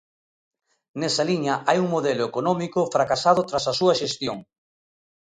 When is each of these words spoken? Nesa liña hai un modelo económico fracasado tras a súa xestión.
Nesa 0.99 1.23
liña 1.29 1.55
hai 1.67 1.77
un 1.83 1.89
modelo 1.95 2.23
económico 2.29 2.79
fracasado 2.95 3.41
tras 3.49 3.65
a 3.71 3.73
súa 3.79 3.97
xestión. 4.01 4.37